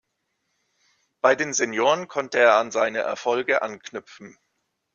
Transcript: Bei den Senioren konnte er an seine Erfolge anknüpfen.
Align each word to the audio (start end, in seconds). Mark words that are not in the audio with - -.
Bei 1.21 1.35
den 1.35 1.53
Senioren 1.53 2.07
konnte 2.07 2.39
er 2.39 2.55
an 2.55 2.71
seine 2.71 3.01
Erfolge 3.01 3.61
anknüpfen. 3.61 4.35